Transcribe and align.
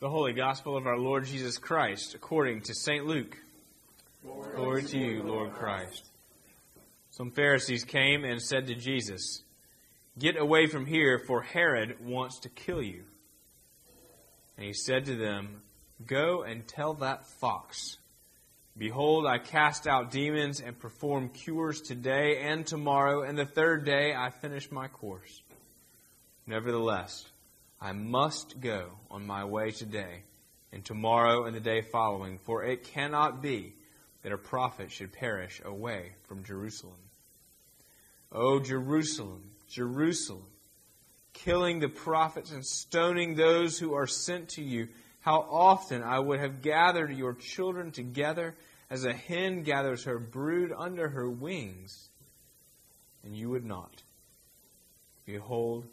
The 0.00 0.08
Holy 0.08 0.32
Gospel 0.32 0.78
of 0.78 0.86
our 0.86 0.96
Lord 0.96 1.26
Jesus 1.26 1.58
Christ, 1.58 2.14
according 2.14 2.62
to 2.62 2.74
St. 2.74 3.04
Luke. 3.04 3.36
Glory, 4.24 4.56
Glory 4.56 4.82
to 4.84 4.98
you, 4.98 5.22
Lord 5.22 5.52
Christ. 5.52 6.08
Some 7.10 7.30
Pharisees 7.30 7.84
came 7.84 8.24
and 8.24 8.40
said 8.40 8.68
to 8.68 8.74
Jesus, 8.74 9.42
Get 10.18 10.38
away 10.38 10.68
from 10.68 10.86
here, 10.86 11.18
for 11.18 11.42
Herod 11.42 12.02
wants 12.02 12.38
to 12.40 12.48
kill 12.48 12.80
you. 12.82 13.02
And 14.56 14.64
he 14.64 14.72
said 14.72 15.04
to 15.04 15.16
them, 15.16 15.60
Go 16.06 16.44
and 16.44 16.66
tell 16.66 16.94
that 16.94 17.26
fox, 17.26 17.98
Behold, 18.78 19.26
I 19.26 19.36
cast 19.36 19.86
out 19.86 20.10
demons 20.10 20.62
and 20.62 20.78
perform 20.78 21.28
cures 21.28 21.82
today 21.82 22.40
and 22.40 22.66
tomorrow, 22.66 23.20
and 23.20 23.36
the 23.36 23.44
third 23.44 23.84
day 23.84 24.14
I 24.14 24.30
finish 24.30 24.72
my 24.72 24.88
course. 24.88 25.42
Nevertheless, 26.46 27.26
I 27.80 27.92
must 27.92 28.60
go 28.60 28.90
on 29.10 29.26
my 29.26 29.44
way 29.44 29.70
today, 29.70 30.22
and 30.72 30.84
tomorrow 30.84 31.44
and 31.44 31.56
the 31.56 31.60
day 31.60 31.80
following, 31.80 32.38
for 32.38 32.62
it 32.62 32.84
cannot 32.84 33.40
be 33.40 33.74
that 34.22 34.32
a 34.32 34.38
prophet 34.38 34.90
should 34.90 35.12
perish 35.12 35.62
away 35.64 36.12
from 36.28 36.44
Jerusalem. 36.44 36.98
O 38.30 38.60
Jerusalem, 38.60 39.42
Jerusalem, 39.68 40.46
killing 41.32 41.80
the 41.80 41.88
prophets 41.88 42.52
and 42.52 42.64
stoning 42.64 43.34
those 43.34 43.78
who 43.78 43.94
are 43.94 44.06
sent 44.06 44.50
to 44.50 44.62
you, 44.62 44.88
how 45.20 45.46
often 45.50 46.02
I 46.02 46.18
would 46.18 46.40
have 46.40 46.62
gathered 46.62 47.12
your 47.12 47.34
children 47.34 47.92
together 47.92 48.54
as 48.90 49.04
a 49.04 49.12
hen 49.12 49.62
gathers 49.62 50.04
her 50.04 50.18
brood 50.18 50.72
under 50.76 51.08
her 51.08 51.30
wings, 51.30 52.08
and 53.24 53.34
you 53.34 53.48
would 53.50 53.64
not. 53.64 54.02
Behold, 55.24 55.86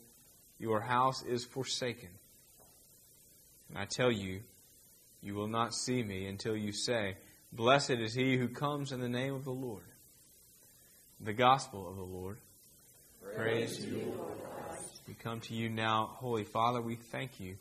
your 0.60 0.82
house 0.82 1.24
is 1.24 1.46
forsaken. 1.46 2.10
And 3.70 3.78
I 3.78 3.86
tell 3.86 4.12
you, 4.12 4.42
you 5.22 5.36
will 5.36 5.48
not 5.48 5.74
see 5.74 6.04
me 6.04 6.28
until 6.28 6.56
you 6.56 6.72
say, 6.72 7.16
Blessed 7.52 7.92
is 7.92 8.14
he 8.14 8.38
who 8.38 8.48
comes 8.48 8.92
in 8.92 9.00
the 9.00 9.10
name 9.10 9.34
of 9.34 9.46
the 9.46 9.52
Lord. 9.52 9.84
The 11.20 11.34
gospel 11.34 11.90
of 11.90 11.96
the 11.96 12.04
Lord. 12.04 12.38
Praise, 13.24 13.78
Praise 13.78 13.86
you, 13.86 14.14
Lord 14.18 14.38
Christ. 14.68 15.02
We 15.08 15.14
come 15.14 15.40
to 15.42 15.54
you 15.54 15.70
now, 15.70 16.12
Holy 16.16 16.44
Father. 16.44 16.82
We 16.82 16.96
thank 16.96 17.40
you 17.40 17.56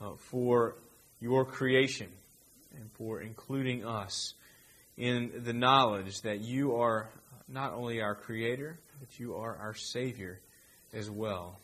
uh, 0.00 0.12
for 0.16 0.76
your 1.20 1.44
creation 1.44 2.08
and 2.76 2.90
for 2.92 3.20
including 3.20 3.84
us 3.84 4.34
in 4.96 5.42
the 5.44 5.52
knowledge 5.52 6.22
that 6.22 6.40
you 6.40 6.76
are 6.76 7.10
not 7.48 7.72
only 7.72 8.00
our 8.00 8.14
Creator, 8.14 8.78
but 9.00 9.18
you 9.18 9.36
are 9.36 9.56
our 9.56 9.74
Savior 9.74 10.40
as 10.92 11.10
well. 11.10 11.60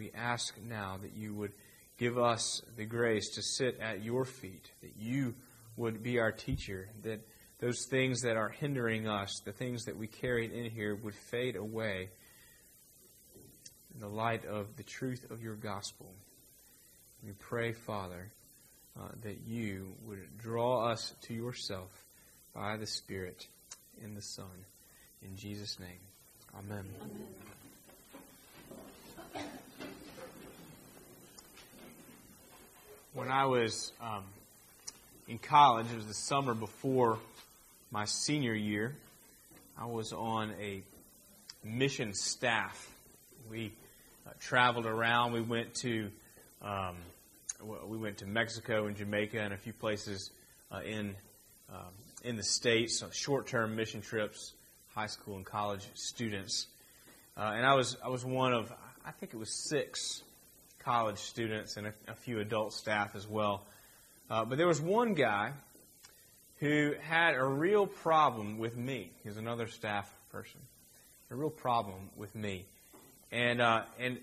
We 0.00 0.10
ask 0.12 0.54
now 0.66 0.96
that 1.02 1.14
you 1.14 1.34
would 1.34 1.52
give 1.98 2.16
us 2.16 2.62
the 2.74 2.86
grace 2.86 3.28
to 3.34 3.42
sit 3.42 3.78
at 3.80 4.02
your 4.02 4.24
feet, 4.24 4.70
that 4.80 4.94
you 4.98 5.34
would 5.76 6.02
be 6.02 6.18
our 6.18 6.32
teacher, 6.32 6.88
that 7.02 7.20
those 7.58 7.84
things 7.84 8.22
that 8.22 8.38
are 8.38 8.48
hindering 8.48 9.06
us, 9.06 9.42
the 9.44 9.52
things 9.52 9.84
that 9.84 9.98
we 9.98 10.06
carried 10.06 10.52
in 10.52 10.70
here, 10.70 10.94
would 10.94 11.14
fade 11.14 11.54
away 11.54 12.08
in 13.92 14.00
the 14.00 14.08
light 14.08 14.46
of 14.46 14.74
the 14.76 14.82
truth 14.82 15.30
of 15.30 15.42
your 15.42 15.54
gospel. 15.54 16.10
We 17.22 17.32
pray, 17.32 17.72
Father, 17.72 18.32
uh, 18.98 19.08
that 19.20 19.42
you 19.46 19.92
would 20.06 20.38
draw 20.38 20.86
us 20.86 21.14
to 21.24 21.34
yourself 21.34 21.90
by 22.54 22.78
the 22.78 22.86
Spirit 22.86 23.46
in 24.02 24.14
the 24.14 24.22
Son. 24.22 24.64
In 25.20 25.36
Jesus' 25.36 25.78
name, 25.78 26.00
amen. 26.56 26.86
amen. 29.34 29.50
When 33.12 33.28
I 33.28 33.46
was 33.46 33.90
um, 34.00 34.22
in 35.26 35.38
college, 35.38 35.86
it 35.92 35.96
was 35.96 36.06
the 36.06 36.14
summer 36.14 36.54
before 36.54 37.18
my 37.90 38.04
senior 38.04 38.54
year, 38.54 38.94
I 39.76 39.86
was 39.86 40.12
on 40.12 40.52
a 40.60 40.80
mission 41.64 42.14
staff. 42.14 42.88
We 43.50 43.72
uh, 44.28 44.30
traveled 44.38 44.86
around. 44.86 45.32
We 45.32 45.40
went 45.40 45.74
to 45.76 46.08
um, 46.62 46.98
we 47.88 47.96
went 47.98 48.18
to 48.18 48.26
Mexico 48.26 48.86
and 48.86 48.96
Jamaica 48.96 49.40
and 49.40 49.54
a 49.54 49.58
few 49.58 49.72
places 49.72 50.30
uh, 50.70 50.82
in 50.82 51.16
um, 51.68 51.90
in 52.22 52.36
the 52.36 52.44
states. 52.44 53.00
So 53.00 53.08
short-term 53.10 53.74
mission 53.74 54.02
trips, 54.02 54.52
high 54.94 55.08
school 55.08 55.34
and 55.34 55.44
college 55.44 55.84
students. 55.94 56.68
Uh, 57.36 57.54
and 57.56 57.66
I 57.66 57.74
was 57.74 57.96
I 58.04 58.08
was 58.08 58.24
one 58.24 58.52
of 58.52 58.72
I 59.04 59.10
think 59.10 59.34
it 59.34 59.38
was 59.38 59.68
six 59.68 60.22
college 60.84 61.18
students 61.18 61.76
and 61.76 61.88
a, 61.88 61.94
a 62.08 62.14
few 62.14 62.40
adult 62.40 62.72
staff 62.72 63.14
as 63.14 63.26
well. 63.26 63.64
Uh, 64.30 64.44
but 64.44 64.58
there 64.58 64.66
was 64.66 64.80
one 64.80 65.14
guy 65.14 65.52
who 66.58 66.94
had 67.00 67.34
a 67.34 67.44
real 67.44 67.86
problem 67.86 68.58
with 68.58 68.76
me. 68.76 69.10
He 69.22 69.28
was 69.28 69.38
another 69.38 69.66
staff 69.66 70.10
person. 70.30 70.60
A 71.30 71.34
real 71.34 71.50
problem 71.50 72.10
with 72.16 72.34
me. 72.34 72.66
And, 73.32 73.60
uh, 73.60 73.82
and 73.98 74.18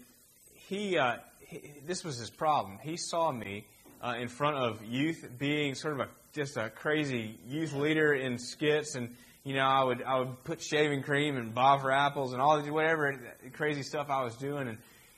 he, 0.54 0.98
uh, 0.98 1.18
he, 1.40 1.74
this 1.86 2.04
was 2.04 2.18
his 2.18 2.30
problem. 2.30 2.80
He 2.82 2.98
saw 2.98 3.32
me 3.32 3.66
uh, 4.02 4.16
in 4.20 4.28
front 4.28 4.58
of 4.58 4.84
youth 4.86 5.28
being 5.38 5.76
sort 5.76 5.94
of 5.94 6.02
a, 6.02 6.08
just 6.34 6.58
a 6.58 6.70
crazy 6.70 7.40
youth 7.48 7.74
leader 7.74 8.14
in 8.14 8.38
skits 8.38 8.96
and 8.96 9.16
you 9.48 9.54
know, 9.54 9.64
I 9.64 9.82
would 9.82 10.04
I 10.04 10.20
would 10.20 10.44
put 10.44 10.62
shaving 10.62 11.04
cream 11.04 11.38
and 11.38 11.56
bob 11.56 11.80
for 11.80 11.90
apples 11.90 12.34
and 12.34 12.42
all 12.42 12.62
whatever 12.64 13.18
crazy 13.54 13.82
stuff 13.82 14.10
I 14.10 14.22
was 14.22 14.36
doing, 14.36 14.68
and 14.68 14.78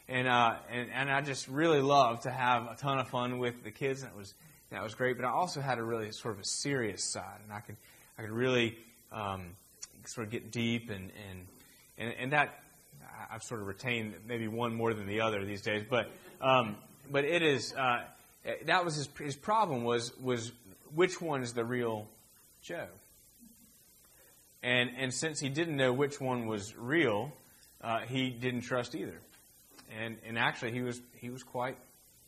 and, 0.10 0.28
uh, 0.28 0.56
and, 0.72 0.90
and 0.92 1.12
I 1.12 1.22
just 1.22 1.48
really 1.48 1.82
loved 1.82 2.24
to 2.24 2.32
have 2.32 2.64
a 2.64 2.76
ton 2.76 2.98
of 2.98 3.08
fun 3.08 3.38
with 3.38 3.64
the 3.64 3.70
kids, 3.70 4.02
and 4.02 4.12
it 4.12 4.18
was, 4.18 4.34
that 4.72 4.82
was 4.82 4.96
great. 4.96 5.18
But 5.18 5.26
I 5.26 5.30
also 5.30 5.62
had 5.62 5.78
a 5.78 5.84
really 5.84 6.12
sort 6.12 6.34
of 6.34 6.42
a 6.42 6.46
serious 6.46 7.04
side, 7.04 7.40
and 7.44 7.54
I 7.54 7.60
could, 7.60 7.78
I 8.18 8.24
could 8.24 8.32
really 8.32 8.78
um, 9.12 9.52
sort 10.06 10.26
of 10.26 10.32
get 10.32 10.52
deep, 10.52 10.90
and, 10.90 11.12
and, 11.30 11.48
and, 12.00 12.14
and 12.20 12.34
that 12.34 12.60
I've 13.32 13.44
sort 13.44 13.62
of 13.62 13.68
retained 13.68 14.16
maybe 14.28 14.48
one 14.48 14.74
more 14.74 14.96
than 14.96 15.06
the 15.06 15.22
other 15.22 15.46
these 15.46 15.62
days. 15.62 15.86
But, 15.88 16.10
um, 16.42 16.78
but 17.12 17.24
it 17.24 17.44
is, 17.44 17.76
uh, 17.76 18.02
that 18.66 18.84
was 18.84 18.96
his, 18.96 19.10
his 19.20 19.36
problem 19.36 19.84
was, 19.84 20.18
was 20.20 20.52
which 20.96 21.22
one 21.22 21.44
is 21.44 21.54
the 21.54 21.64
real 21.64 22.08
Joe? 22.64 22.88
And, 24.64 24.90
and 24.98 25.14
since 25.14 25.40
he 25.40 25.50
didn't 25.50 25.78
know 25.78 25.94
which 25.94 26.20
one 26.20 26.48
was 26.48 26.76
real, 26.76 27.32
uh, 27.82 28.00
he 28.00 28.32
didn't 28.32 28.62
trust 28.62 28.96
either 28.96 29.22
and 29.98 30.18
and 30.26 30.38
actually 30.38 30.72
he 30.72 30.82
was 30.82 31.02
he 31.16 31.30
was 31.30 31.44
quite 31.44 31.78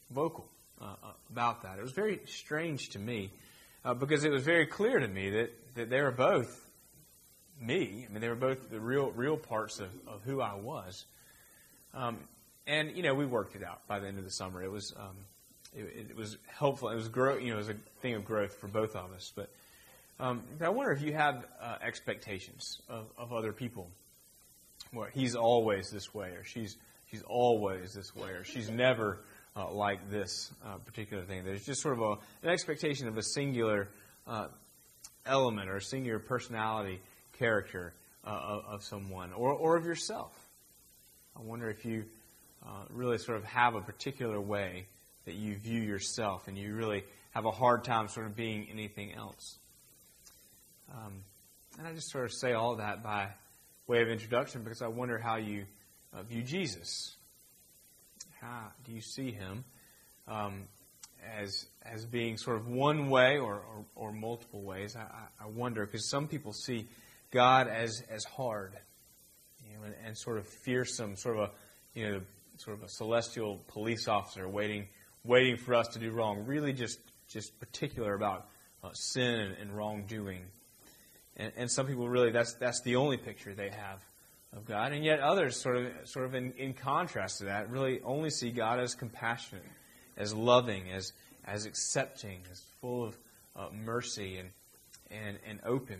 vocal 0.09 0.47
uh, 0.79 0.85
uh, 0.85 1.11
about 1.29 1.63
that. 1.63 1.77
It 1.77 1.81
was 1.81 1.91
very 1.91 2.21
strange 2.25 2.89
to 2.89 2.99
me 2.99 3.31
uh, 3.85 3.93
because 3.93 4.23
it 4.23 4.31
was 4.31 4.43
very 4.43 4.65
clear 4.65 4.99
to 4.99 5.07
me 5.07 5.29
that 5.29 5.75
that 5.75 5.89
they 5.89 6.01
were 6.01 6.11
both 6.11 6.69
me. 7.59 8.05
I 8.07 8.11
mean, 8.11 8.21
they 8.21 8.29
were 8.29 8.35
both 8.35 8.69
the 8.69 8.79
real 8.79 9.11
real 9.11 9.37
parts 9.37 9.79
of, 9.79 9.89
of 10.07 10.21
who 10.23 10.41
I 10.41 10.55
was. 10.55 11.05
Um, 11.93 12.19
and 12.67 12.95
you 12.95 13.03
know, 13.03 13.13
we 13.13 13.25
worked 13.25 13.55
it 13.55 13.63
out 13.63 13.87
by 13.87 13.99
the 13.99 14.07
end 14.07 14.17
of 14.17 14.23
the 14.23 14.31
summer. 14.31 14.63
It 14.63 14.71
was 14.71 14.93
um, 14.97 15.17
it, 15.73 16.07
it, 16.09 16.15
was 16.15 16.37
helpful. 16.47 16.89
It 16.89 16.95
was 16.95 17.07
growth. 17.07 17.41
You 17.41 17.51
know, 17.51 17.55
it 17.55 17.67
was 17.67 17.69
a 17.69 17.75
thing 18.01 18.15
of 18.15 18.25
growth 18.25 18.55
for 18.55 18.67
both 18.67 18.95
of 18.95 19.11
us. 19.13 19.31
But, 19.35 19.49
um, 20.19 20.43
I 20.59 20.69
wonder 20.69 20.91
if 20.91 21.01
you 21.01 21.13
have 21.13 21.45
uh, 21.61 21.75
expectations 21.81 22.81
of, 22.89 23.07
of 23.17 23.33
other 23.33 23.53
people. 23.53 23.89
Well, 24.93 25.07
he's 25.13 25.35
always 25.35 25.89
this 25.89 26.13
way, 26.13 26.29
or 26.29 26.43
she's 26.43 26.75
she's 27.11 27.23
always 27.23 27.93
this 27.93 28.15
way, 28.15 28.29
or 28.29 28.43
she's 28.43 28.69
never 28.69 29.19
uh, 29.55 29.69
like 29.69 30.09
this 30.09 30.51
uh, 30.65 30.77
particular 30.77 31.23
thing. 31.23 31.43
There's 31.43 31.65
just 31.65 31.81
sort 31.81 31.97
of 31.97 32.01
a, 32.01 32.11
an 32.43 32.49
expectation 32.49 33.07
of 33.07 33.17
a 33.17 33.23
singular 33.23 33.89
uh, 34.25 34.47
element 35.25 35.69
or 35.69 35.75
a 35.75 35.81
singular 35.81 36.19
personality 36.19 37.01
character 37.37 37.93
uh, 38.25 38.29
of, 38.29 38.65
of, 38.65 38.83
someone 38.83 39.33
or, 39.33 39.51
or 39.51 39.75
of 39.75 39.85
yourself. 39.85 40.31
I 41.35 41.41
wonder 41.41 41.69
if 41.69 41.85
you 41.85 42.05
uh, 42.65 42.85
really 42.89 43.17
sort 43.17 43.37
of 43.37 43.43
have 43.43 43.75
a 43.75 43.81
particular 43.81 44.39
way 44.39 44.85
that 45.25 45.35
you 45.35 45.55
view 45.55 45.81
yourself 45.81 46.47
and 46.47 46.57
you 46.57 46.75
really 46.75 47.03
have 47.31 47.45
a 47.45 47.51
hard 47.51 47.83
time 47.83 48.07
sort 48.07 48.27
of 48.27 48.35
being 48.35 48.67
anything 48.71 49.13
else. 49.13 49.57
Um, 50.91 51.23
and 51.77 51.87
I 51.87 51.93
just 51.93 52.11
sort 52.11 52.25
of 52.25 52.33
say 52.33 52.53
all 52.53 52.75
that 52.75 53.03
by 53.03 53.29
way 53.87 54.01
of 54.01 54.09
introduction 54.09 54.63
because 54.63 54.81
I 54.81 54.87
wonder 54.87 55.17
how 55.17 55.37
you 55.37 55.65
uh, 56.13 56.23
view 56.23 56.43
Jesus? 56.43 57.15
How 58.39 58.71
do 58.85 58.91
you 58.91 59.01
see 59.01 59.31
him 59.31 59.63
um, 60.27 60.63
as 61.37 61.67
as 61.83 62.05
being 62.05 62.37
sort 62.37 62.57
of 62.57 62.67
one 62.67 63.09
way 63.09 63.37
or, 63.37 63.55
or, 63.55 63.85
or 63.95 64.11
multiple 64.11 64.61
ways? 64.63 64.95
I, 64.95 65.05
I 65.39 65.47
wonder 65.47 65.85
because 65.85 66.09
some 66.09 66.27
people 66.27 66.53
see 66.53 66.87
God 67.31 67.67
as 67.67 68.03
as 68.09 68.23
hard, 68.23 68.73
you 69.63 69.77
know, 69.77 69.85
and, 69.85 69.95
and, 70.05 70.17
sort 70.17 70.37
of 70.37 70.47
fearsome, 70.47 71.15
sort 71.15 71.37
of 71.37 71.43
a 71.43 71.51
you 71.93 72.09
know 72.09 72.21
sort 72.57 72.77
of 72.77 72.83
a 72.83 72.89
celestial 72.89 73.63
police 73.67 74.07
officer 74.07 74.47
waiting 74.47 74.87
waiting 75.23 75.57
for 75.57 75.75
us 75.75 75.87
to 75.89 75.99
do 75.99 76.11
wrong. 76.11 76.45
Really, 76.45 76.73
just 76.73 76.99
just 77.27 77.59
particular 77.59 78.15
about 78.15 78.47
uh, 78.83 78.91
sin 78.93 79.39
and, 79.39 79.57
and 79.57 79.77
wrongdoing. 79.77 80.41
And, 81.37 81.53
and 81.55 81.71
some 81.71 81.87
people 81.87 82.09
really 82.09 82.31
that's 82.31 82.55
that's 82.55 82.81
the 82.81 82.95
only 82.95 83.17
picture 83.17 83.53
they 83.53 83.69
have 83.69 84.03
of 84.53 84.65
God, 84.65 84.91
and 84.91 85.03
yet 85.03 85.19
others, 85.19 85.59
sort 85.59 85.77
of, 85.77 85.87
sort 86.03 86.25
of 86.25 86.35
in, 86.35 86.51
in 86.53 86.73
contrast 86.73 87.39
to 87.39 87.45
that, 87.45 87.69
really 87.69 88.01
only 88.03 88.29
see 88.29 88.51
God 88.51 88.79
as 88.79 88.95
compassionate, 88.95 89.63
as 90.17 90.33
loving, 90.33 90.91
as, 90.91 91.13
as 91.45 91.65
accepting, 91.65 92.41
as 92.51 92.61
full 92.81 93.05
of 93.05 93.17
uh, 93.55 93.67
mercy 93.73 94.37
and, 94.37 94.49
and, 95.09 95.37
and 95.47 95.59
open. 95.65 95.99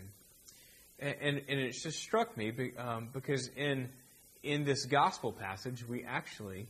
And, 0.98 1.16
and, 1.20 1.42
and, 1.48 1.60
it 1.60 1.72
just 1.72 1.98
struck 1.98 2.36
me 2.36 2.72
um, 2.78 3.08
because 3.12 3.48
in, 3.56 3.88
in 4.42 4.64
this 4.64 4.84
gospel 4.84 5.32
passage, 5.32 5.86
we 5.88 6.04
actually, 6.04 6.66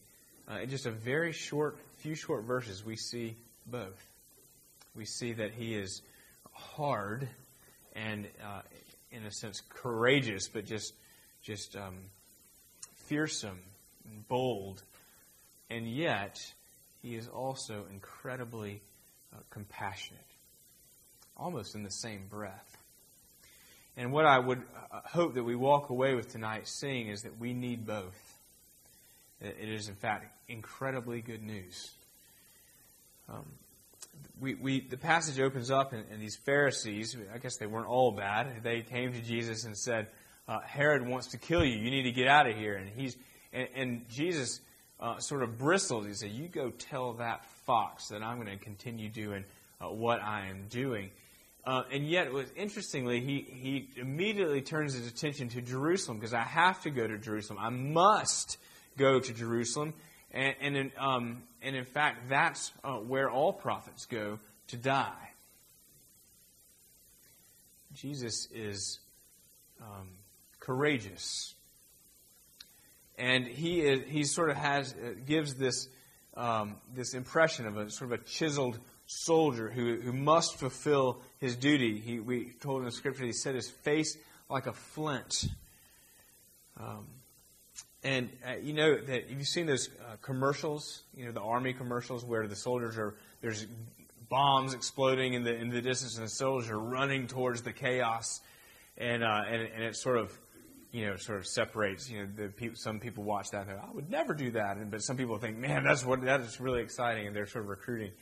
uh, 0.50 0.61
in 0.61 0.70
just 0.70 0.87
a 0.87 0.90
very 0.90 1.32
short, 1.32 1.79
few 1.99 2.14
short 2.14 2.44
verses, 2.44 2.84
we 2.84 2.96
see 2.96 3.37
both. 3.67 4.06
We 4.94 5.05
see 5.05 5.32
that 5.32 5.52
he 5.52 5.75
is 5.75 6.02
hard 6.52 7.29
and, 7.94 8.29
uh, 8.43 8.62
in 9.11 9.25
a 9.25 9.32
sense, 9.32 9.62
courageous, 9.69 10.49
but 10.49 10.64
just, 10.64 10.94
just 11.42 11.76
um, 11.76 11.98
fearsome 12.94 13.60
and 14.08 14.26
bold. 14.28 14.82
And 15.70 15.86
yet, 15.86 16.40
he 17.02 17.16
is 17.16 17.28
also 17.28 17.84
incredibly 17.90 18.80
uh, 19.32 19.38
compassionate, 19.50 20.20
almost 21.36 21.74
in 21.74 21.82
the 21.82 21.90
same 21.90 22.26
breath. 22.28 22.76
And 23.96 24.12
what 24.12 24.24
I 24.24 24.38
would 24.38 24.62
uh, 24.90 25.00
hope 25.04 25.34
that 25.34 25.44
we 25.44 25.54
walk 25.54 25.90
away 25.90 26.14
with 26.14 26.30
tonight 26.30 26.66
seeing 26.66 27.08
is 27.08 27.22
that 27.22 27.38
we 27.38 27.52
need 27.52 27.86
both. 27.86 28.36
It 29.40 29.68
is, 29.68 29.88
in 29.88 29.96
fact, 29.96 30.26
incredibly 30.48 31.20
good 31.20 31.42
news. 31.42 31.90
Um, 33.28 33.44
we, 34.40 34.54
we, 34.54 34.80
the 34.80 34.96
passage 34.96 35.40
opens 35.40 35.70
up, 35.70 35.92
and, 35.92 36.04
and, 36.10 36.20
these 36.20 36.36
Pharisees, 36.36 37.16
I 37.32 37.38
guess 37.38 37.56
they 37.56 37.66
weren't 37.66 37.88
all 37.88 38.12
bad, 38.12 38.62
they 38.62 38.82
came 38.82 39.12
to 39.12 39.20
Jesus 39.20 39.64
and 39.64 39.76
said, 39.76 40.08
uh, 40.48 40.60
Herod 40.60 41.06
wants 41.06 41.28
to 41.28 41.38
kill 41.38 41.64
you. 41.64 41.76
You 41.76 41.90
need 41.90 42.02
to 42.04 42.12
get 42.12 42.28
out 42.28 42.48
of 42.48 42.56
here. 42.56 42.74
And, 42.74 42.88
he's, 42.88 43.16
and, 43.52 43.68
and 43.74 44.08
Jesus 44.08 44.60
uh, 45.00 45.18
sort 45.18 45.42
of 45.42 45.58
bristled. 45.58 46.06
He 46.06 46.14
said, 46.14 46.30
You 46.30 46.48
go 46.48 46.70
tell 46.70 47.14
that 47.14 47.44
fox 47.66 48.08
that 48.08 48.22
I'm 48.22 48.36
going 48.36 48.56
to 48.56 48.62
continue 48.62 49.08
doing 49.08 49.44
uh, 49.80 49.88
what 49.88 50.22
I 50.22 50.46
am 50.46 50.66
doing. 50.68 51.10
Uh, 51.64 51.84
and 51.92 52.08
yet, 52.08 52.26
it 52.26 52.32
was 52.32 52.50
interestingly, 52.56 53.20
he, 53.20 53.46
he 53.48 53.88
immediately 54.00 54.62
turns 54.62 54.94
his 54.94 55.06
attention 55.06 55.48
to 55.50 55.60
Jerusalem 55.60 56.18
because 56.18 56.34
I 56.34 56.42
have 56.42 56.82
to 56.82 56.90
go 56.90 57.06
to 57.06 57.18
Jerusalem. 57.18 57.60
I 57.60 57.70
must 57.70 58.58
go 58.96 59.20
to 59.20 59.32
Jerusalem. 59.32 59.94
And, 60.32 60.56
and, 60.60 60.76
in, 60.76 60.92
um, 60.98 61.42
and 61.62 61.76
in 61.76 61.84
fact, 61.84 62.28
that's 62.28 62.72
uh, 62.82 62.94
where 62.94 63.30
all 63.30 63.52
prophets 63.52 64.06
go 64.06 64.40
to 64.68 64.76
die. 64.76 65.30
Jesus 67.94 68.48
is 68.52 68.98
um, 69.80 70.08
courageous. 70.62 71.54
And 73.18 73.46
he, 73.46 73.80
is, 73.80 74.00
he 74.08 74.24
sort 74.24 74.50
of 74.50 74.56
has, 74.56 74.94
uh, 74.94 75.14
gives 75.26 75.54
this, 75.54 75.88
um, 76.36 76.76
this 76.94 77.14
impression 77.14 77.66
of 77.66 77.76
a 77.76 77.90
sort 77.90 78.12
of 78.12 78.20
a 78.20 78.24
chiseled 78.24 78.78
soldier 79.06 79.68
who, 79.68 80.00
who 80.00 80.12
must 80.12 80.56
fulfill 80.56 81.20
his 81.38 81.56
duty. 81.56 81.98
He, 81.98 82.20
we 82.20 82.52
told 82.60 82.80
in 82.80 82.86
the 82.86 82.92
scripture 82.92 83.24
he 83.24 83.32
set 83.32 83.54
his 83.54 83.68
face 83.68 84.16
like 84.48 84.66
a 84.66 84.72
flint. 84.72 85.46
Um, 86.78 87.06
and 88.04 88.30
uh, 88.46 88.54
you 88.60 88.72
know 88.72 88.96
that 88.96 89.30
you've 89.30 89.46
seen 89.46 89.66
those 89.66 89.88
uh, 89.88 90.16
commercials, 90.22 91.02
you 91.14 91.26
know 91.26 91.32
the 91.32 91.40
army 91.40 91.72
commercials 91.72 92.24
where 92.24 92.48
the 92.48 92.56
soldiers 92.56 92.98
are 92.98 93.14
there's 93.40 93.66
bombs 94.28 94.74
exploding 94.74 95.34
in 95.34 95.44
the 95.44 95.54
in 95.54 95.68
the 95.68 95.80
distance 95.80 96.16
and 96.16 96.26
the 96.26 96.30
soldiers 96.30 96.70
are 96.70 96.78
running 96.78 97.28
towards 97.28 97.62
the 97.62 97.72
chaos, 97.72 98.40
and 98.98 99.22
uh, 99.22 99.42
and, 99.46 99.62
and 99.62 99.84
it 99.84 99.94
sort 99.94 100.16
of 100.16 100.36
you 100.92 101.06
know 101.06 101.16
sort 101.16 101.38
of 101.38 101.46
separates. 101.46 102.08
You 102.08 102.20
know 102.20 102.28
the 102.36 102.70
some 102.74 103.00
people 103.00 103.24
watch 103.24 103.50
that 103.50 103.62
and 103.62 103.70
they're, 103.70 103.80
I 103.80 103.90
would 103.92 104.10
never 104.10 104.34
do 104.34 104.52
that, 104.52 104.76
and, 104.76 104.90
but 104.90 105.02
some 105.02 105.16
people 105.16 105.38
think, 105.38 105.56
man, 105.56 105.84
that's 105.84 106.04
what 106.04 106.22
that 106.22 106.40
is 106.42 106.60
really 106.60 106.82
exciting, 106.82 107.26
and 107.26 107.34
they're 107.34 107.46
sort 107.46 107.64
of 107.64 107.70
recruiting. 107.70 108.12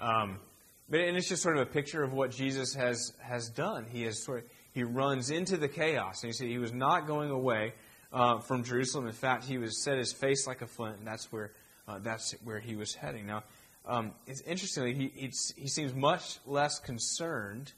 Um, 0.00 0.40
but 0.88 1.00
and 1.00 1.16
it's 1.16 1.28
just 1.28 1.42
sort 1.42 1.56
of 1.56 1.62
a 1.62 1.70
picture 1.70 2.02
of 2.02 2.12
what 2.12 2.30
Jesus 2.30 2.74
has 2.74 3.12
has 3.20 3.50
done. 3.50 3.86
He 3.90 4.02
has 4.02 4.24
sort 4.24 4.44
of 4.44 4.50
he 4.72 4.82
runs 4.82 5.30
into 5.30 5.56
the 5.56 5.68
chaos, 5.68 6.22
and 6.22 6.28
you 6.28 6.32
see 6.32 6.48
he 6.48 6.58
was 6.58 6.72
not 6.72 7.06
going 7.06 7.30
away 7.30 7.74
uh, 8.12 8.38
from 8.38 8.64
Jerusalem. 8.64 9.06
In 9.06 9.12
fact, 9.12 9.44
he 9.44 9.58
was 9.58 9.82
set 9.82 9.98
his 9.98 10.12
face 10.12 10.46
like 10.46 10.62
a 10.62 10.66
flint, 10.66 10.98
and 10.98 11.06
that's 11.06 11.30
where 11.30 11.52
uh, 11.86 11.98
that's 11.98 12.34
where 12.44 12.60
he 12.60 12.76
was 12.76 12.94
heading. 12.94 13.26
Now, 13.26 13.44
um, 13.84 14.12
it's 14.26 14.40
interestingly 14.42 14.94
he 14.94 15.32
he 15.56 15.68
seems 15.68 15.94
much 15.94 16.38
less 16.46 16.78
concerned 16.78 17.72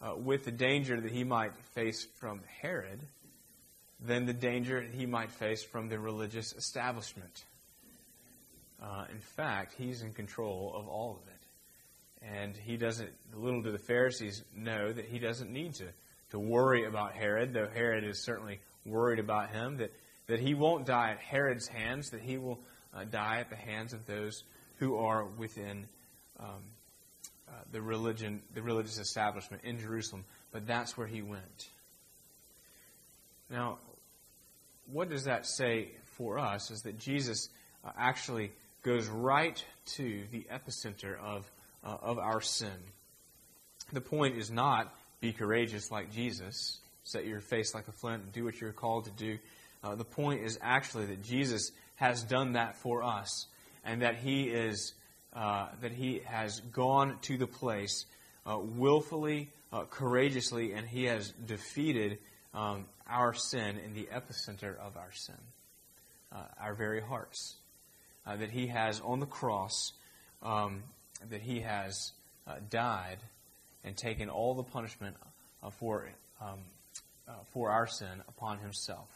uh, 0.00 0.14
with 0.16 0.44
the 0.44 0.52
danger 0.52 1.00
that 1.00 1.10
he 1.10 1.24
might 1.24 1.56
face 1.74 2.06
from 2.18 2.40
Herod 2.60 3.00
than 4.04 4.26
the 4.26 4.32
danger 4.32 4.82
he 4.82 5.06
might 5.06 5.30
face 5.30 5.62
from 5.62 5.88
the 5.88 5.98
religious 5.98 6.52
establishment. 6.54 7.44
Uh, 8.82 9.04
in 9.12 9.20
fact, 9.20 9.74
he's 9.78 10.02
in 10.02 10.12
control 10.12 10.72
of 10.74 10.88
all 10.88 11.12
of 11.22 11.28
it. 11.28 12.34
And 12.34 12.56
he 12.56 12.76
doesn't, 12.76 13.10
little 13.34 13.62
do 13.62 13.70
the 13.70 13.78
Pharisees 13.78 14.42
know 14.56 14.92
that 14.92 15.04
he 15.06 15.18
doesn't 15.18 15.50
need 15.50 15.74
to, 15.74 15.86
to 16.30 16.38
worry 16.38 16.84
about 16.84 17.14
Herod, 17.14 17.52
though 17.52 17.68
Herod 17.72 18.04
is 18.04 18.20
certainly 18.20 18.60
worried 18.84 19.18
about 19.18 19.50
him, 19.50 19.76
that, 19.78 19.92
that 20.26 20.40
he 20.40 20.54
won't 20.54 20.86
die 20.86 21.10
at 21.10 21.18
Herod's 21.18 21.68
hands, 21.68 22.10
that 22.10 22.20
he 22.20 22.38
will 22.38 22.58
uh, 22.94 23.04
die 23.04 23.38
at 23.38 23.50
the 23.50 23.56
hands 23.56 23.92
of 23.92 24.06
those 24.06 24.42
who 24.78 24.96
are 24.96 25.24
within 25.24 25.86
um, 26.40 26.48
uh, 27.48 27.52
the 27.70 27.80
religion, 27.80 28.42
the 28.54 28.62
religious 28.62 28.98
establishment 28.98 29.62
in 29.64 29.78
Jerusalem. 29.78 30.24
But 30.50 30.66
that's 30.66 30.96
where 30.96 31.06
he 31.06 31.22
went. 31.22 31.68
Now, 33.50 33.78
what 34.90 35.08
does 35.08 35.24
that 35.24 35.46
say 35.46 35.90
for 36.16 36.38
us? 36.38 36.70
Is 36.70 36.82
that 36.82 36.98
Jesus 36.98 37.48
uh, 37.84 37.90
actually 37.96 38.52
goes 38.82 39.08
right 39.08 39.64
to 39.84 40.24
the 40.30 40.46
epicenter 40.52 41.18
of, 41.20 41.50
uh, 41.84 41.96
of 42.02 42.18
our 42.18 42.40
sin. 42.40 42.70
The 43.92 44.00
point 44.00 44.36
is 44.36 44.50
not 44.50 44.94
be 45.20 45.32
courageous 45.32 45.90
like 45.90 46.12
Jesus, 46.12 46.78
set 47.04 47.26
your 47.26 47.40
face 47.40 47.74
like 47.74 47.88
a 47.88 47.92
flint, 47.92 48.24
and 48.24 48.32
do 48.32 48.44
what 48.44 48.60
you're 48.60 48.72
called 48.72 49.04
to 49.04 49.10
do. 49.12 49.38
Uh, 49.84 49.94
the 49.94 50.04
point 50.04 50.42
is 50.42 50.58
actually 50.62 51.06
that 51.06 51.22
Jesus 51.22 51.72
has 51.96 52.22
done 52.22 52.52
that 52.52 52.76
for 52.76 53.02
us, 53.02 53.46
and 53.84 54.02
that 54.02 54.16
He 54.16 54.44
is 54.44 54.94
uh, 55.32 55.68
that 55.80 55.92
He 55.92 56.22
has 56.24 56.60
gone 56.72 57.18
to 57.22 57.36
the 57.36 57.46
place 57.46 58.06
uh, 58.46 58.58
willfully, 58.58 59.50
uh, 59.72 59.84
courageously, 59.84 60.72
and 60.72 60.86
He 60.86 61.04
has 61.04 61.32
defeated 61.46 62.18
um, 62.54 62.86
our 63.08 63.34
sin 63.34 63.78
in 63.78 63.94
the 63.94 64.08
epicenter 64.12 64.78
of 64.78 64.96
our 64.96 65.12
sin, 65.12 65.38
uh, 66.32 66.44
our 66.60 66.74
very 66.74 67.00
hearts. 67.00 67.56
Uh, 68.24 68.36
that 68.36 68.50
He 68.50 68.68
has 68.68 69.00
on 69.00 69.18
the 69.18 69.26
cross, 69.26 69.92
um, 70.42 70.84
that 71.30 71.42
He 71.42 71.60
has 71.60 72.12
died 72.70 73.18
and 73.82 73.96
taken 73.96 74.28
all 74.28 74.54
the 74.54 74.62
punishment 74.62 75.16
for 75.78 76.08
um, 76.40 76.58
uh, 77.28 77.32
for 77.52 77.70
our 77.70 77.86
sin 77.86 78.22
upon 78.28 78.58
himself. 78.58 79.08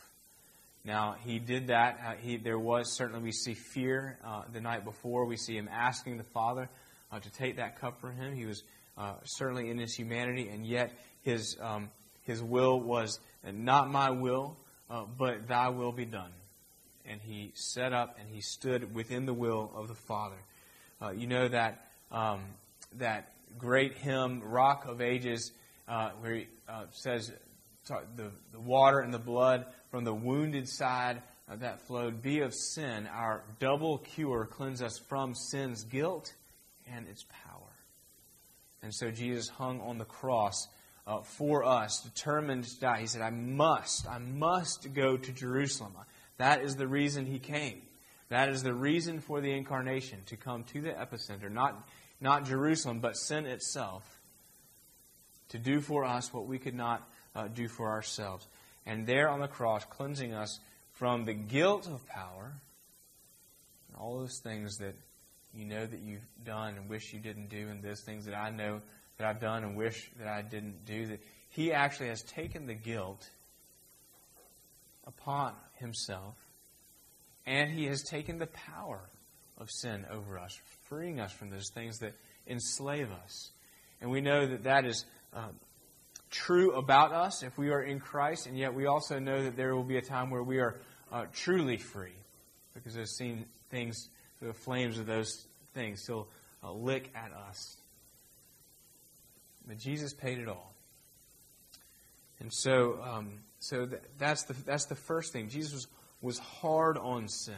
Now, 0.84 1.16
he 1.24 1.38
did 1.40 1.66
that. 1.66 1.98
Uh, 2.04 2.12
he, 2.14 2.36
there 2.36 2.58
was 2.58 2.96
certainly, 2.96 3.20
we 3.20 3.32
see 3.32 3.54
fear 3.54 4.18
uh, 4.24 4.42
the 4.52 4.60
night 4.60 4.84
before. 4.84 5.26
We 5.26 5.36
see 5.36 5.56
him 5.56 5.68
asking 5.70 6.16
the 6.16 6.24
Father 6.24 6.68
uh, 7.10 7.18
to 7.18 7.30
take 7.32 7.56
that 7.56 7.80
cup 7.80 8.00
from 8.00 8.14
him. 8.16 8.34
He 8.34 8.46
was 8.46 8.62
uh, 8.96 9.14
certainly 9.24 9.70
in 9.70 9.78
his 9.78 9.94
humanity, 9.94 10.48
and 10.48 10.64
yet 10.64 10.92
his, 11.22 11.56
um, 11.60 11.90
his 12.22 12.42
will 12.42 12.80
was 12.80 13.18
not 13.52 13.90
my 13.90 14.10
will, 14.10 14.56
uh, 14.90 15.04
but 15.18 15.48
thy 15.48 15.68
will 15.68 15.92
be 15.92 16.04
done. 16.04 16.32
And 17.04 17.20
he 17.20 17.52
set 17.54 17.92
up 17.92 18.18
and 18.18 18.28
he 18.28 18.40
stood 18.40 18.94
within 18.94 19.26
the 19.26 19.34
will 19.34 19.70
of 19.74 19.88
the 19.88 19.94
Father. 19.94 20.36
you 21.14 21.26
know 21.26 21.46
that, 21.48 21.86
um, 22.10 22.40
that 22.98 23.32
great 23.58 23.94
hymn, 23.98 24.42
Rock 24.42 24.86
of 24.86 25.00
Ages, 25.00 25.52
where 26.20 26.34
he 26.34 26.46
says, 26.90 27.32
the, 28.16 28.30
the 28.52 28.60
water 28.60 29.00
and 29.00 29.14
the 29.14 29.18
blood 29.18 29.66
from 29.90 30.04
the 30.04 30.14
wounded 30.14 30.68
side 30.68 31.22
that 31.48 31.86
flowed 31.86 32.22
be 32.22 32.40
of 32.40 32.52
sin. 32.52 33.06
Our 33.06 33.44
double 33.60 33.98
cure 33.98 34.46
cleanse 34.46 34.82
us 34.82 34.98
from 35.08 35.34
sin's 35.34 35.84
guilt 35.84 36.32
and 36.92 37.06
its 37.08 37.24
power. 37.44 37.62
And 38.82 38.92
so 38.92 39.10
Jesus 39.10 39.48
hung 39.48 39.80
on 39.80 39.98
the 39.98 40.04
cross 40.04 40.66
uh, 41.06 41.22
for 41.22 41.64
us, 41.64 42.00
determined 42.00 42.64
to 42.64 42.80
die. 42.80 43.00
He 43.00 43.06
said, 43.06 43.22
I 43.22 43.30
must, 43.30 44.08
I 44.08 44.18
must 44.18 44.92
go 44.92 45.16
to 45.16 45.32
Jerusalem. 45.32 45.92
That 46.38 46.62
is 46.62 46.76
the 46.76 46.88
reason 46.88 47.26
he 47.26 47.38
came. 47.38 47.82
That 48.28 48.48
is 48.48 48.62
the 48.62 48.74
reason 48.74 49.20
for 49.20 49.40
the 49.40 49.52
incarnation, 49.52 50.18
to 50.26 50.36
come 50.36 50.64
to 50.64 50.80
the 50.80 50.90
epicenter, 50.90 51.50
not, 51.50 51.88
not 52.20 52.44
Jerusalem, 52.44 52.98
but 52.98 53.16
sin 53.16 53.46
itself, 53.46 54.02
to 55.50 55.58
do 55.58 55.80
for 55.80 56.04
us 56.04 56.32
what 56.34 56.46
we 56.46 56.58
could 56.58 56.74
not 56.74 57.08
uh, 57.36 57.46
do 57.46 57.68
for 57.68 57.88
ourselves. 57.88 58.46
And 58.84 59.06
there 59.06 59.28
on 59.28 59.40
the 59.40 59.48
cross, 59.48 59.84
cleansing 59.84 60.34
us 60.34 60.58
from 60.94 61.24
the 61.24 61.34
guilt 61.34 61.86
of 61.86 62.04
power, 62.08 62.52
and 63.88 63.96
all 63.96 64.18
those 64.18 64.38
things 64.38 64.78
that 64.78 64.96
you 65.54 65.64
know 65.64 65.86
that 65.86 66.00
you've 66.00 66.26
done 66.44 66.74
and 66.76 66.88
wish 66.88 67.12
you 67.12 67.20
didn't 67.20 67.48
do, 67.48 67.68
and 67.68 67.80
those 67.80 68.00
things 68.00 68.24
that 68.24 68.34
I 68.34 68.50
know 68.50 68.80
that 69.18 69.26
I've 69.26 69.40
done 69.40 69.64
and 69.64 69.76
wish 69.76 70.10
that 70.18 70.28
I 70.28 70.42
didn't 70.42 70.84
do, 70.84 71.06
that 71.06 71.20
He 71.50 71.72
actually 71.72 72.08
has 72.08 72.22
taken 72.22 72.66
the 72.66 72.74
guilt 72.74 73.28
upon 75.06 75.54
Himself, 75.74 76.34
and 77.46 77.70
He 77.70 77.86
has 77.86 78.02
taken 78.02 78.38
the 78.38 78.46
power 78.46 79.00
of 79.58 79.70
sin 79.70 80.04
over 80.10 80.38
us, 80.38 80.58
freeing 80.88 81.20
us 81.20 81.32
from 81.32 81.50
those 81.50 81.70
things 81.70 81.98
that 82.00 82.14
enslave 82.46 83.08
us. 83.24 83.50
And 84.00 84.10
we 84.10 84.20
know 84.20 84.46
that 84.46 84.64
that 84.64 84.84
is 84.84 85.04
um, 85.32 85.54
true 86.30 86.72
about 86.72 87.12
us 87.12 87.42
if 87.42 87.56
we 87.56 87.70
are 87.70 87.82
in 87.82 88.00
Christ, 88.00 88.46
and 88.46 88.58
yet 88.58 88.74
we 88.74 88.86
also 88.86 89.18
know 89.18 89.44
that 89.44 89.56
there 89.56 89.74
will 89.74 89.84
be 89.84 89.96
a 89.96 90.02
time 90.02 90.30
where 90.30 90.42
we 90.42 90.58
are 90.58 90.76
uh, 91.10 91.24
truly 91.32 91.78
free 91.78 92.12
because 92.74 92.94
those 92.94 93.16
things, 93.70 94.08
the 94.42 94.52
flames 94.52 94.98
of 94.98 95.06
those 95.06 95.46
things 95.72 96.02
still 96.02 96.28
uh, 96.62 96.72
lick 96.72 97.10
at 97.14 97.32
us. 97.32 97.76
But 99.66 99.78
Jesus 99.78 100.14
paid 100.14 100.38
it 100.38 100.48
all. 100.48 100.72
And 102.38 102.52
so, 102.52 103.00
um, 103.02 103.40
so 103.58 103.86
th- 103.86 104.02
that's 104.18 104.44
the 104.44 104.54
that's 104.64 104.86
the 104.86 104.94
first 104.94 105.32
thing. 105.32 105.48
Jesus 105.48 105.72
was, 105.72 105.86
was 106.20 106.38
hard 106.38 106.98
on 106.98 107.28
sin, 107.28 107.54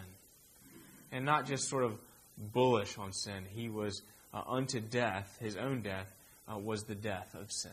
and 1.13 1.25
not 1.25 1.47
just 1.47 1.69
sort 1.69 1.85
of 1.85 1.99
bullish 2.39 2.97
on 2.97 3.13
sin. 3.13 3.45
He 3.49 3.69
was 3.69 4.03
uh, 4.33 4.43
unto 4.47 4.81
death. 4.81 5.37
His 5.41 5.57
own 5.57 5.83
death 5.83 6.07
uh, 6.51 6.59
was 6.59 6.85
the 6.85 6.95
death 6.95 7.35
of 7.35 7.51
sin. 7.51 7.73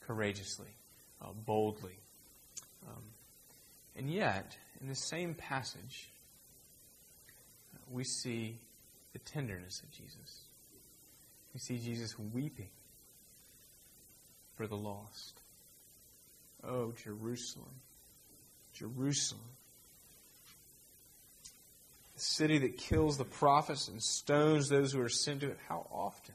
Courageously, 0.00 0.74
uh, 1.22 1.32
boldly, 1.44 1.98
um, 2.88 3.02
and 3.94 4.10
yet 4.10 4.56
in 4.80 4.88
the 4.88 4.94
same 4.94 5.34
passage, 5.34 6.10
we 7.90 8.04
see 8.04 8.58
the 9.12 9.18
tenderness 9.18 9.82
of 9.82 9.90
Jesus. 9.90 10.44
We 11.52 11.60
see 11.60 11.78
Jesus 11.78 12.18
weeping 12.18 12.70
for 14.58 14.66
the 14.66 14.76
lost. 14.76 15.40
Oh, 16.64 16.92
Jerusalem, 17.04 17.70
Jerusalem. 18.74 19.40
The 22.16 22.20
city 22.20 22.58
that 22.58 22.76
kills 22.76 23.16
the 23.16 23.24
prophets 23.24 23.86
and 23.86 24.02
stones 24.02 24.68
those 24.68 24.92
who 24.92 25.00
are 25.00 25.08
sent 25.08 25.42
to 25.42 25.50
it. 25.50 25.58
How 25.68 25.86
often 25.92 26.34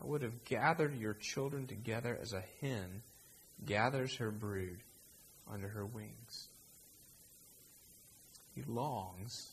I 0.00 0.06
would 0.06 0.22
have 0.22 0.44
gathered 0.44 0.96
your 0.96 1.14
children 1.14 1.66
together 1.66 2.16
as 2.22 2.32
a 2.32 2.44
hen 2.60 3.02
gathers 3.66 4.16
her 4.16 4.30
brood 4.30 4.78
under 5.52 5.66
her 5.66 5.84
wings. 5.84 6.46
He 8.54 8.62
longs 8.68 9.50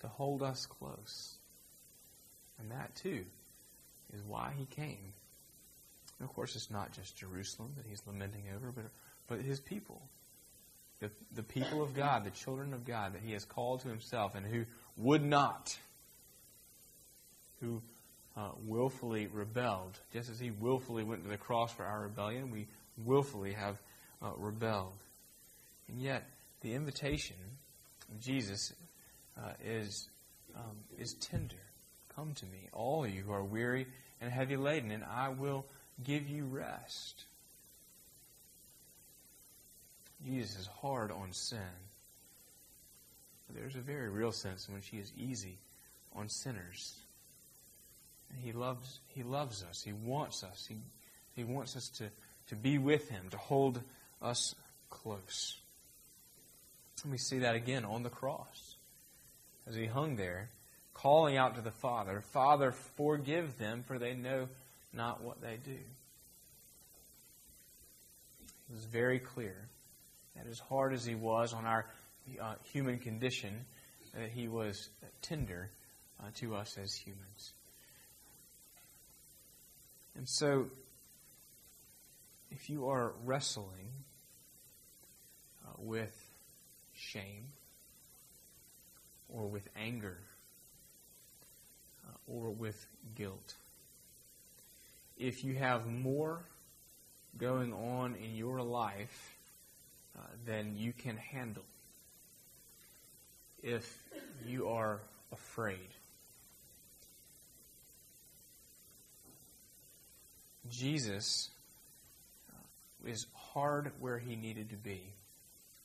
to 0.00 0.08
hold 0.08 0.42
us 0.42 0.64
close. 0.64 1.36
And 2.58 2.70
that, 2.70 2.94
too, 2.96 3.26
is 4.14 4.22
why 4.22 4.54
he 4.56 4.64
came. 4.64 5.12
And 6.18 6.28
of 6.28 6.34
course, 6.34 6.56
it's 6.56 6.70
not 6.70 6.92
just 6.92 7.16
Jerusalem 7.16 7.72
that 7.76 7.86
he's 7.86 8.02
lamenting 8.06 8.44
over, 8.54 8.72
but, 8.72 8.84
but 9.28 9.40
his 9.40 9.60
people. 9.60 10.02
The, 11.00 11.10
the 11.34 11.42
people 11.42 11.82
of 11.82 11.94
God, 11.94 12.24
the 12.24 12.30
children 12.30 12.72
of 12.72 12.86
God 12.86 13.14
that 13.14 13.20
he 13.22 13.32
has 13.32 13.44
called 13.44 13.80
to 13.80 13.88
himself 13.88 14.34
and 14.34 14.46
who 14.46 14.64
would 14.96 15.22
not, 15.22 15.76
who 17.60 17.82
uh, 18.36 18.50
willfully 18.64 19.26
rebelled. 19.26 19.98
Just 20.12 20.30
as 20.30 20.40
he 20.40 20.50
willfully 20.50 21.04
went 21.04 21.22
to 21.24 21.28
the 21.28 21.36
cross 21.36 21.72
for 21.72 21.84
our 21.84 22.02
rebellion, 22.02 22.50
we 22.50 22.66
willfully 22.96 23.52
have 23.52 23.76
uh, 24.22 24.30
rebelled. 24.38 24.96
And 25.88 26.00
yet, 26.00 26.24
the 26.62 26.72
invitation 26.72 27.36
of 28.10 28.20
Jesus 28.20 28.72
uh, 29.38 29.52
is, 29.62 30.08
um, 30.54 30.76
is 30.98 31.14
tender. 31.14 31.56
Come 32.14 32.32
to 32.34 32.46
me, 32.46 32.68
all 32.72 33.06
you 33.06 33.20
who 33.20 33.32
are 33.32 33.44
weary 33.44 33.86
and 34.20 34.32
heavy 34.32 34.56
laden, 34.56 34.90
and 34.90 35.04
I 35.04 35.28
will 35.28 35.66
give 36.04 36.28
you 36.28 36.44
rest. 36.44 37.24
Jesus 40.24 40.60
is 40.60 40.66
hard 40.80 41.10
on 41.10 41.32
sin. 41.32 41.58
But 43.46 43.56
there's 43.56 43.76
a 43.76 43.80
very 43.80 44.08
real 44.08 44.32
sense 44.32 44.68
in 44.68 44.74
which 44.74 44.88
he 44.88 44.98
is 44.98 45.12
easy 45.16 45.58
on 46.14 46.28
sinners. 46.28 46.96
And 48.30 48.40
he 48.40 48.52
loves, 48.52 49.00
he 49.08 49.22
loves 49.22 49.62
us. 49.62 49.82
He 49.82 49.92
wants 49.92 50.42
us. 50.42 50.66
He, 50.68 50.76
he 51.34 51.44
wants 51.44 51.76
us 51.76 51.88
to, 51.98 52.10
to 52.48 52.56
be 52.56 52.78
with 52.78 53.08
him, 53.08 53.28
to 53.30 53.36
hold 53.36 53.80
us 54.20 54.54
close. 54.90 55.58
And 57.02 57.12
we 57.12 57.18
see 57.18 57.40
that 57.40 57.54
again 57.54 57.84
on 57.84 58.02
the 58.02 58.10
cross. 58.10 58.76
As 59.68 59.74
he 59.74 59.86
hung 59.86 60.16
there, 60.16 60.48
calling 60.94 61.36
out 61.36 61.54
to 61.56 61.60
the 61.60 61.70
Father, 61.70 62.20
Father, 62.32 62.72
forgive 62.96 63.58
them, 63.58 63.84
for 63.86 63.98
they 63.98 64.14
know 64.14 64.48
not 64.92 65.22
what 65.22 65.40
they 65.40 65.58
do. 65.64 65.78
It 68.68 68.72
was 68.72 68.84
very 68.84 69.18
clear 69.18 69.68
that 70.34 70.46
as 70.48 70.58
hard 70.58 70.92
as 70.92 71.04
he 71.04 71.14
was 71.14 71.52
on 71.52 71.64
our 71.66 71.86
uh, 72.40 72.54
human 72.72 72.98
condition, 72.98 73.64
that 74.14 74.30
he 74.30 74.48
was 74.48 74.88
tender 75.22 75.70
uh, 76.20 76.28
to 76.36 76.54
us 76.54 76.76
as 76.82 76.94
humans. 76.94 77.52
And 80.16 80.28
so, 80.28 80.66
if 82.50 82.70
you 82.70 82.88
are 82.88 83.12
wrestling 83.24 83.90
uh, 85.64 85.72
with 85.78 86.14
shame 86.94 87.44
or 89.28 89.46
with 89.46 89.68
anger 89.76 90.18
uh, 92.06 92.12
or 92.26 92.50
with 92.50 92.86
guilt, 93.14 93.54
if 95.16 95.44
you 95.44 95.54
have 95.54 95.86
more 95.86 96.40
going 97.38 97.72
on 97.72 98.14
in 98.16 98.34
your 98.34 98.62
life 98.62 99.36
uh, 100.16 100.20
than 100.46 100.76
you 100.76 100.92
can 100.92 101.16
handle, 101.16 101.64
if 103.62 103.98
you 104.46 104.68
are 104.68 105.00
afraid, 105.32 105.88
Jesus 110.70 111.50
uh, 112.50 113.08
is 113.08 113.26
hard 113.34 113.92
where 114.00 114.18
he 114.18 114.36
needed 114.36 114.70
to 114.70 114.76
be 114.76 115.12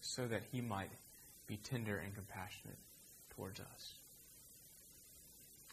so 0.02 0.28
that 0.28 0.42
he 0.52 0.62
might 0.62 0.90
be 1.48 1.58
tender 1.58 1.98
and 1.98 2.14
compassionate 2.16 2.78
towards 3.36 3.60
us. 3.60 3.94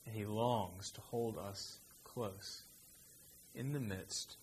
And 0.07 0.15
he 0.15 0.25
longs 0.25 0.91
to 0.93 1.01
hold 1.01 1.39
us 1.39 1.79
close 2.05 2.63
in 3.59 3.73
the 3.73 3.81
midst 3.81 4.37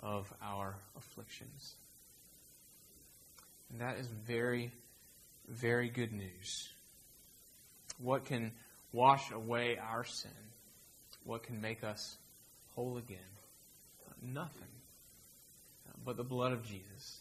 of 0.00 0.32
our 0.42 0.76
afflictions. 0.96 1.74
And 3.70 3.80
that 3.80 3.98
is 3.98 4.06
very, 4.26 4.72
very 5.46 5.90
good 5.90 6.12
news. 6.12 6.68
What 7.98 8.24
can 8.24 8.52
wash 8.92 9.30
away 9.30 9.78
our 9.78 10.04
sin? 10.04 10.30
What 11.24 11.42
can 11.42 11.60
make 11.60 11.84
us 11.84 12.16
whole 12.74 12.96
again? 12.96 13.18
Nothing 14.22 14.68
but 16.04 16.16
the 16.16 16.24
blood 16.24 16.52
of 16.52 16.64
Jesus 16.64 17.20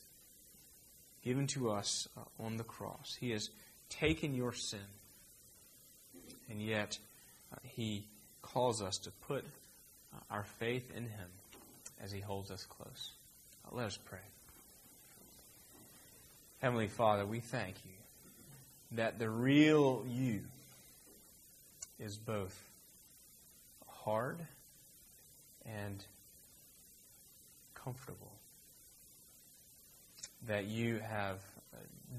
given 1.24 1.48
to 1.48 1.72
us 1.72 2.08
uh, 2.16 2.22
on 2.40 2.56
the 2.56 2.64
cross. 2.64 3.18
He 3.20 3.32
has 3.32 3.50
taken 3.90 4.36
your 4.36 4.54
sin, 4.54 4.80
and 6.50 6.62
yet 6.62 6.98
uh, 7.52 7.58
He 7.64 8.08
calls 8.44 8.82
us 8.82 9.00
to 9.00 9.12
put 9.28 9.44
our 10.30 10.44
faith 10.60 10.92
in 10.96 11.04
Him 11.04 11.30
as 12.02 12.12
He 12.12 12.20
holds 12.20 12.52
us 12.52 12.66
close. 12.66 13.12
Let 13.72 13.86
us 13.86 13.98
pray. 14.06 14.20
Heavenly 16.62 16.88
Father, 16.88 17.26
we 17.26 17.40
thank 17.40 17.76
you 17.86 17.92
that 18.94 19.20
the 19.20 19.30
real 19.30 20.06
you 20.08 20.42
is 22.00 22.18
both 22.18 22.56
hard 23.88 24.40
and 25.66 26.04
comfortable. 27.74 28.32
That 30.48 30.66
you 30.66 31.00
have 31.00 31.40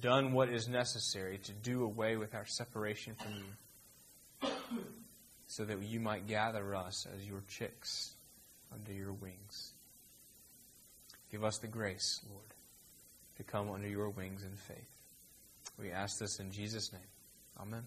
done 0.00 0.33
what 0.33 0.49
is 0.49 0.69
necessary 0.69 1.38
to 1.38 1.53
do 1.53 1.85
away 1.85 2.17
with 2.17 2.35
our 2.35 2.47
separation 2.47 3.15
from 3.15 3.33
you, 3.33 4.49
so 5.47 5.65
that 5.65 5.83
you 5.83 6.00
might 6.00 6.26
gather 6.26 6.75
us 6.75 7.07
as 7.17 7.26
your 7.26 7.43
chicks 7.49 8.15
under 8.73 8.93
your 8.93 9.12
wings. 9.12 9.73
Give 11.31 11.45
us 11.45 11.59
the 11.59 11.67
grace, 11.67 12.21
Lord, 12.31 12.55
to 13.37 13.43
come 13.43 13.71
under 13.71 13.88
your 13.88 14.11
wings 14.11 14.43
in 14.43 14.57
faith. 14.57 14.91
We 15.79 15.91
ask 15.91 16.19
this 16.19 16.41
in 16.41 16.50
Jesus' 16.50 16.93
name. 16.93 17.03
Amen. 17.61 17.83